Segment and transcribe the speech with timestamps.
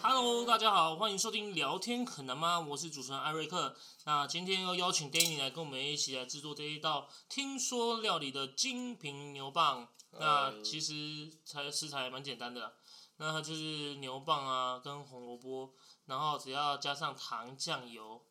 [0.00, 2.58] Hello，大家好，欢迎收听聊天可能吗？
[2.58, 3.76] 我是主持人艾瑞克。
[4.04, 9.86] 那今天要邀请 Danny 来跟我们一起来制作这一道听说料理的精品牛蒡。
[10.18, 12.74] 那其实材食材蛮简单的，
[13.18, 15.72] 那它就是牛蒡啊跟红萝卜，
[16.06, 18.22] 然后只要加上糖酱油，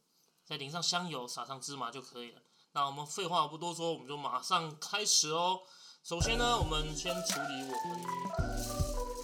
[0.44, 2.41] 再淋上香油，撒上芝麻就可以了。
[2.73, 5.59] 那我们废话不多说，我们就马上开始哦。
[6.05, 7.99] 首先呢，我们先处理我们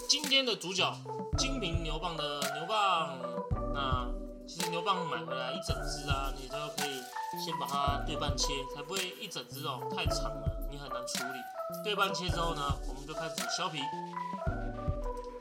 [0.10, 0.94] 今天的主角
[1.38, 3.18] 精品牛蒡的牛蒡。
[3.74, 4.06] 那
[4.46, 7.02] 其实牛蒡买回来一整只啊，你就可以
[7.42, 11.40] 先把它对半切，才不会一整只哦太长了，你很难处理。
[11.86, 13.80] 对半切之后呢，我们就开始削皮。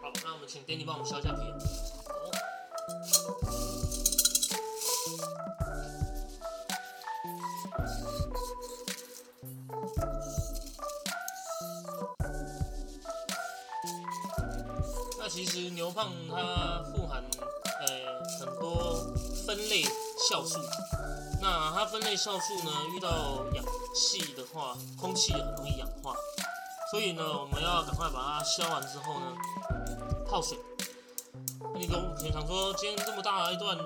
[0.00, 1.52] 好，那我们请爹地帮我们削一下皮。
[15.37, 17.23] 其实牛蒡它富含
[17.81, 17.87] 呃
[18.41, 19.05] 很多
[19.47, 19.83] 分类
[20.31, 20.59] 酵素，
[21.43, 23.62] 那它分类酵素呢遇到氧
[23.95, 26.15] 气的话，空气很容易氧化，
[26.91, 29.37] 所以呢我们要赶快把它削完之后呢
[30.27, 30.56] 泡水。
[31.75, 33.77] 那你跟平常说今天这么大一段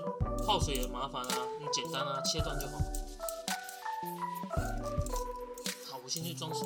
[0.47, 2.79] 泡水也麻烦啊，你简单啊切断就好。
[5.91, 6.65] 好，我先去装水。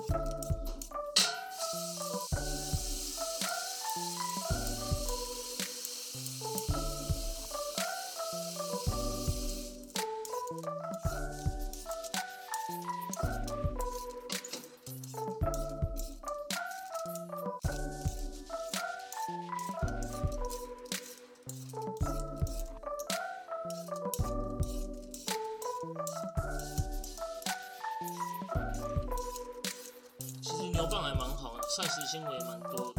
[30.43, 32.93] 其实牛蒡还蛮好的，膳食纤维蛮多，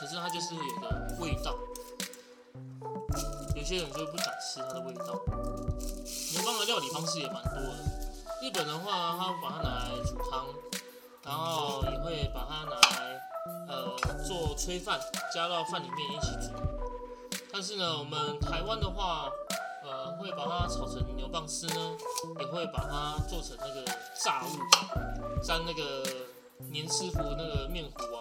[0.00, 1.56] 可是它就是有个味道，
[3.56, 5.20] 有些人就不敢吃它的味道。
[6.32, 7.74] 牛蒡的料理方式也蛮多的，
[8.42, 10.46] 日本的话，他把它拿来煮汤，
[11.24, 13.20] 然后也会把它拿来
[13.68, 15.00] 呃做炊饭，
[15.34, 16.54] 加到饭里面一起煮。
[17.52, 19.28] 但是呢，我们台湾的话，
[19.90, 21.96] 呃，会把它炒成牛蒡丝呢，
[22.38, 23.84] 也会把它做成那个
[24.22, 26.06] 炸物，沾那个
[26.70, 28.20] 黏师傅那个面糊啊，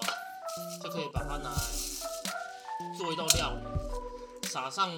[0.81, 1.61] 就可以把它拿来
[2.97, 4.89] 做一道料理，撒上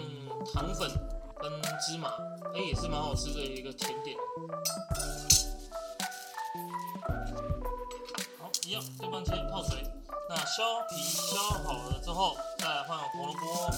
[0.54, 0.90] 糖粉
[1.38, 1.52] 跟
[1.82, 2.09] 芝麻，
[2.56, 4.16] 哎、也是蛮好吃的一个甜点。
[8.40, 9.84] 好，一样对半切泡水。
[10.34, 13.69] 那削皮削好了之后，再来换红萝卜。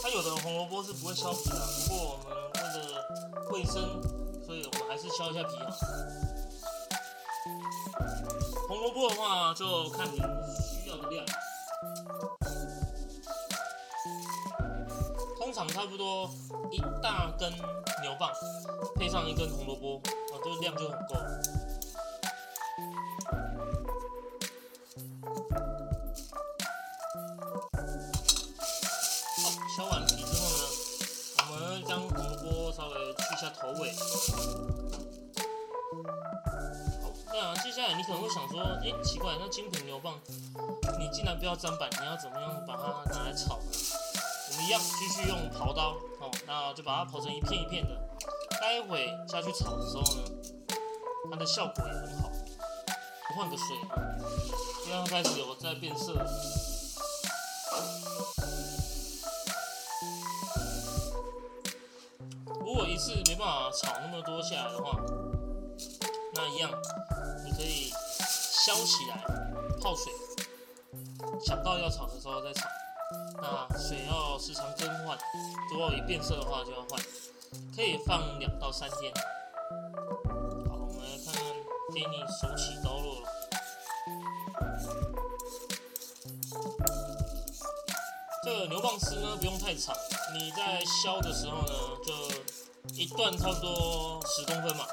[0.00, 1.56] 它有的红萝卜是不会削皮的，
[1.88, 2.60] 不过我们为
[2.92, 4.00] 了卫生，
[4.46, 5.66] 所以我们还是削一下皮啊。
[8.68, 10.18] 红萝卜的话，就看您
[10.62, 11.26] 需要的量，
[15.40, 16.30] 通常差不多
[16.70, 17.50] 一大根
[18.00, 18.30] 牛蒡
[18.94, 21.16] 配上一根红萝卜，啊，这个量就很够
[38.60, 40.12] 说，哎，奇怪，那金平牛蒡，
[40.98, 43.64] 你竟然不要砧板，你要怎么样把它拿来炒呢？
[44.50, 47.96] 我们一样继续用刨刀，哦，那就把它刨成一片一片的。
[48.60, 50.22] 待会下去炒的时候呢，
[51.30, 52.30] 它的效果也很好。
[53.30, 53.96] 我换个水啊，
[54.86, 56.12] 因为它开始有在变色。
[62.60, 65.00] 如果一次没办法炒那么多下来的话，
[66.34, 66.70] 那一样
[67.44, 67.90] 你可以
[68.62, 69.24] 削起来
[69.80, 70.12] 泡水，
[71.42, 72.68] 想到要炒的时候再炒。
[73.40, 75.18] 那水要时常更换，
[75.72, 77.00] 如果一变色的话就要换，
[77.74, 79.10] 可以放两到三天。
[80.68, 81.42] 好，我们来看看
[81.94, 83.28] 给你手起刀落了。
[88.44, 89.96] 这个牛蒡丝呢不用太长，
[90.34, 91.72] 你在削的时候呢，
[92.04, 94.84] 就一段差不多十公分嘛，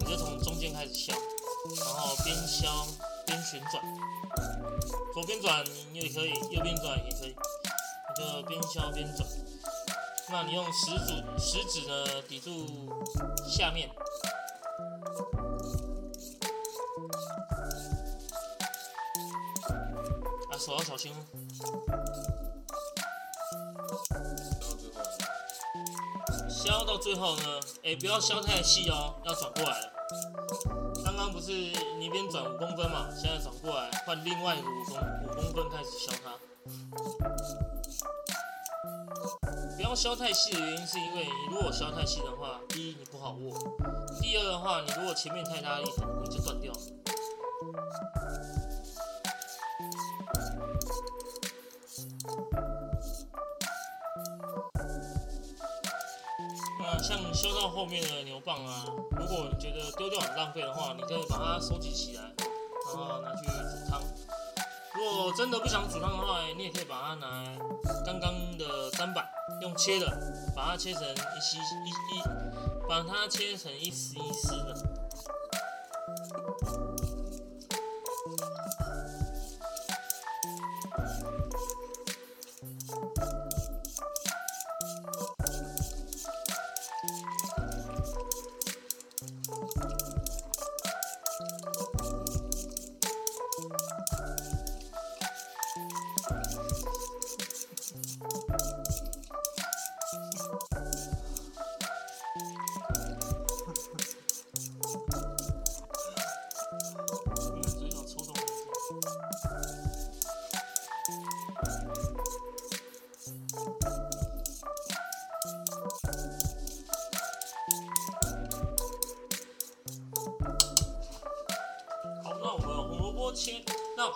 [0.00, 1.12] 你就从中间开始削，
[1.64, 2.68] 然后边削
[3.26, 3.82] 边旋转，
[5.14, 9.26] 左边转你也可以，右边转也可以，你就边削边转。
[10.30, 12.66] 那你用食指食指呢抵住
[13.48, 13.88] 下面，
[20.50, 21.24] 啊手要小心哦。
[26.48, 30.83] 削到最后呢，哎、不要削太细哦，要转过来了。
[31.44, 31.52] 是
[31.98, 36.32] 你一边转五公分嘛，现在转过来换另外一个五公五公分开始削它。
[39.76, 43.52] 不要削太细的原因是因为你如果削太细的话，第一你不好握，
[44.22, 46.78] 第二的话你如果前面太大力，很容易就断掉了。
[57.02, 58.84] 像修到后面的牛蒡啊，
[59.18, 62.22] 如果你觉得丢掉很浪费的话，你可以把它收集起来，
[62.86, 64.00] 然后拿去煮汤。
[64.94, 67.44] 如果真的不想煮汤的话，你也可以把它拿
[68.06, 69.28] 刚刚的砧板
[69.60, 70.06] 用切的，
[70.54, 72.22] 把它切成一丝一一，
[72.88, 74.74] 把它切成一丝一丝的。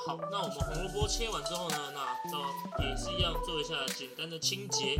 [0.08, 2.40] 好，那我们红萝卜切完之后呢，那到
[2.82, 4.96] 也是一样做一下简单的清洁。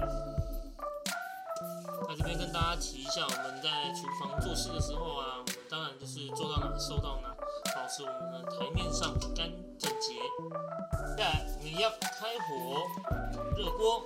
[2.06, 7.34] 那这边跟大家提一下，我们在厨房做事的时候啊，我们当然就是做到哪收到哪，
[7.74, 10.12] 保持我们的台面上干整洁。
[11.16, 12.82] 接下来我们要开火
[13.56, 14.04] 热锅，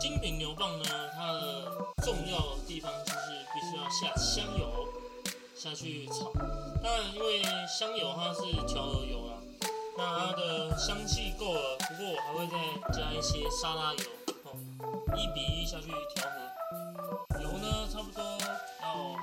[0.00, 0.84] 精品牛蒡呢，
[1.14, 1.70] 它的
[2.02, 4.88] 重要地方就是必须要下香油
[5.64, 6.30] 下去炒。
[6.82, 9.40] 当然，因为香油它是调和油啊，
[9.96, 11.78] 那它的香气够了。
[11.78, 14.04] 不过我还会再加一些沙拉油，
[14.44, 14.52] 哦，
[15.16, 17.40] 一比一下去调和。
[17.40, 18.22] 油呢，差不多
[18.82, 19.16] 要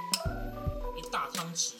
[0.97, 1.73] 一大汤匙，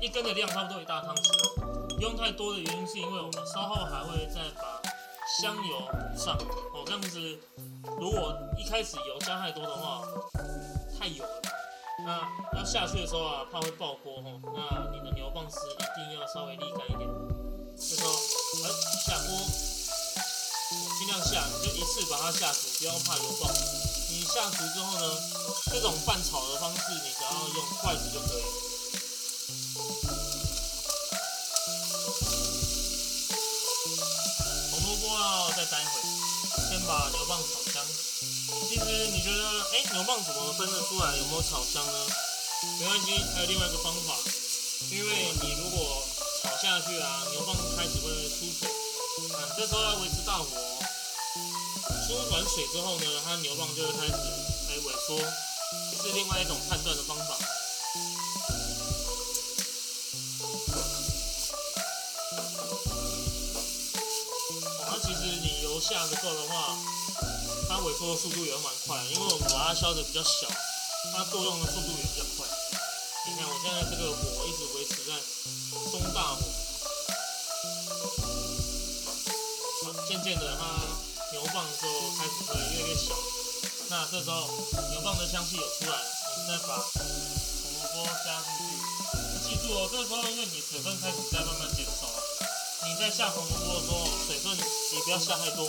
[0.00, 2.00] 一根的量差不多一大汤匙。
[2.00, 4.80] 用太多的原因是因为我们稍后还会再把
[5.42, 5.76] 香油
[6.16, 6.38] 上，
[6.72, 7.20] 哦，这样子
[8.00, 10.02] 如果一开始油加太多的话，
[10.98, 11.42] 太油了。
[12.04, 12.20] 那
[12.58, 14.40] 要下去的时候啊，怕会爆锅吼。
[14.54, 17.08] 那你的牛蒡丝一定要稍微沥干一点。
[17.76, 18.68] 这时候，哎，
[19.06, 19.36] 下锅，
[20.98, 23.50] 尽量下，就一次把它下熟，不要怕油爆。
[24.08, 25.18] 你下熟之后呢，
[25.72, 28.42] 这种拌炒的方式，你只要用筷子就可以。
[34.70, 36.00] 红萝卜要再待一会，
[36.68, 38.05] 先把牛蒡炒香。
[38.64, 39.42] 其实你觉得，
[39.72, 42.06] 哎，牛蒡怎么分得出来有没有炒香呢？
[42.80, 44.16] 没关系，还有另外一个方法，
[44.90, 46.02] 因为你如果
[46.42, 48.68] 炒下去啊，牛蒡开始会出水，
[49.34, 50.78] 啊，这时候要维持大火哦，
[52.06, 54.12] 出完水之后呢，它牛蒡就会开始
[54.70, 55.18] 哎萎缩，
[56.02, 57.36] 是另外一种判断的方法。
[64.88, 66.76] 那其实你油下的够的话。
[67.76, 70.48] 它萎缩的速度也蛮快，因为我们把它削的比较小，
[71.12, 72.48] 它作用的速度也比较快。
[73.28, 75.12] 你看我现在这个火一直维持在
[75.92, 76.40] 中大火，
[79.84, 80.80] 好，渐渐的它
[81.36, 81.84] 牛蒡就
[82.16, 83.12] 开始会越来越小。
[83.90, 84.48] 那这时候
[84.88, 87.04] 牛蒡的香气有出来，我们再把红
[87.76, 88.72] 萝卜加进去。
[89.44, 92.24] 记住哦，这个时候因为你水分开始在慢慢减少了，
[92.88, 95.68] 你在下红萝卜的时候，水分也不要下太多。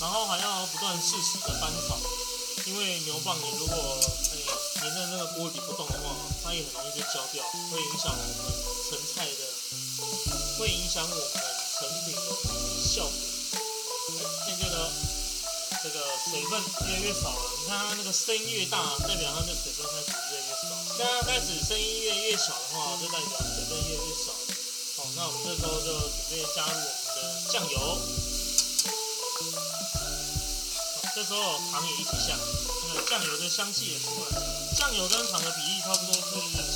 [0.00, 1.98] 然后还要不断适时的翻炒，
[2.66, 3.76] 因为牛蒡你如果
[4.30, 4.38] 诶
[4.80, 6.14] 粘在那个锅底不动的话，
[6.44, 8.54] 它也很容易就焦掉，会影响我们
[8.88, 9.42] 成菜的，
[10.58, 11.18] 会影响我们
[11.74, 12.20] 成品的
[12.86, 13.12] 效果。
[14.46, 14.90] 渐渐的，
[15.82, 15.98] 这个
[16.30, 17.42] 水分越来越少了。
[17.58, 20.62] 你看它那个声音越大，代表它的水分开始越来越少。
[20.96, 24.30] 现在开始声音越越小的话，就代表水分越来越少。
[24.96, 26.86] 好，那我们这时候就准备加入我们
[27.16, 27.98] 的酱油。
[31.18, 32.38] 这时候糖也一起下，
[32.86, 34.38] 那个酱油的香气也出来。
[34.78, 36.20] 酱油跟糖的比例差不多是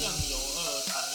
[0.02, 1.00] 酱油二糖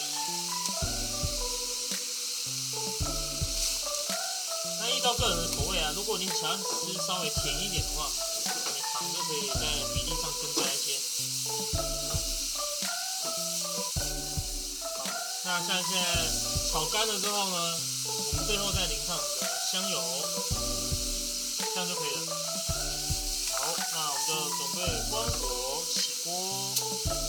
[4.80, 8.08] 那依照个人的口味啊，如果你喜欢吃稍微甜一点的话，
[8.46, 9.60] 你糖就可以在
[9.92, 10.96] 比例上增加一些。
[15.44, 16.00] 那像现在
[16.72, 19.14] 炒干了之后呢，我们最后再淋上
[19.70, 20.02] 香油，
[21.74, 22.22] 这样就可以了。
[24.00, 27.27] 那我们就准备关火起锅。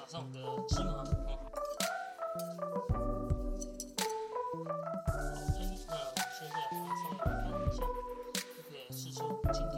[0.00, 0.38] 打，上我的
[0.68, 0.92] 芝麻。
[5.88, 7.78] 好，那现在把它稍微翻一下，
[8.32, 9.18] 就可以试出
[9.52, 9.76] 今天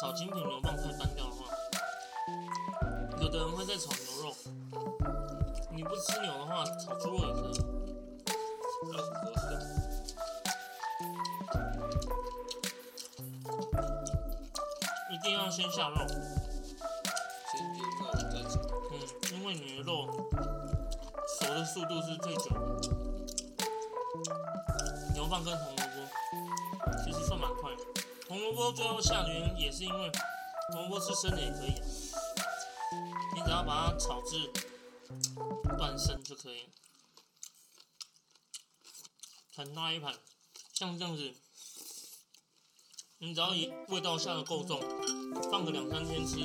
[0.00, 1.44] 炒精品牛蒡太单调的话，
[3.20, 4.34] 有的人会再炒牛肉。
[5.70, 7.52] 你不吃牛的话，炒猪肉也可以。
[15.10, 15.96] 一定要先下肉，
[17.52, 18.58] 先腌肉再炒，
[18.92, 18.92] 嗯，
[19.34, 20.06] 因为你的肉
[21.38, 22.58] 熟的速度是最久的。
[25.12, 25.94] 牛蒡跟红萝卜
[27.04, 27.82] 其实算蛮快的，
[28.30, 30.12] 红萝卜最后下的原因也是因为
[30.72, 31.74] 红萝卜吃生的也可以、
[33.34, 34.48] 你只要把它炒至
[35.76, 36.68] 断生就可以了。
[39.56, 40.14] 很大一盘，
[40.72, 41.34] 像这样子，
[43.18, 44.80] 你只要一味道下的够重，
[45.50, 46.36] 放个两三天吃，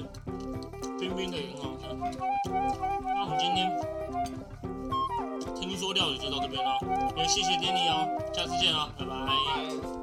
[0.97, 1.83] 冰冰的也很好吃。
[3.03, 3.69] 那我们今天
[5.55, 6.79] 听说料理就到这边了，
[7.15, 9.13] 也谢谢 Danny 哦，下次见哦，拜拜。
[9.87, 9.94] 拜。